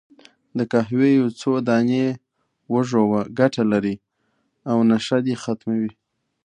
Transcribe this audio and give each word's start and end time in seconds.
د 0.57 0.59
قهوې 0.71 1.09
یو 1.19 1.27
څو 1.41 1.51
دانې 1.69 2.05
وژووه، 2.73 3.21
ګټه 3.39 3.63
لري، 3.71 3.95
او 4.69 4.77
نشه 4.89 5.17
دې 5.25 5.35
ختمه 5.43 5.75
وي. 5.81 5.91